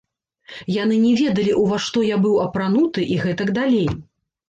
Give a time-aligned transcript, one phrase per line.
[0.75, 3.89] Яны не ведалі, ува што я быў апрануты і гэтак далей.